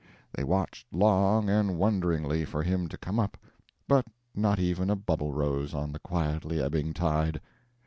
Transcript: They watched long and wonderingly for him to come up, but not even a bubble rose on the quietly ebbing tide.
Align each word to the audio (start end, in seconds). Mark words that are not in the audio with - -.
They 0.33 0.43
watched 0.43 0.91
long 0.91 1.47
and 1.47 1.77
wonderingly 1.77 2.43
for 2.43 2.63
him 2.63 2.87
to 2.89 2.97
come 2.97 3.19
up, 3.19 3.37
but 3.87 4.07
not 4.33 4.57
even 4.57 4.89
a 4.89 4.95
bubble 4.95 5.31
rose 5.31 5.75
on 5.75 5.91
the 5.91 5.99
quietly 5.99 6.59
ebbing 6.59 6.91
tide. 6.95 7.39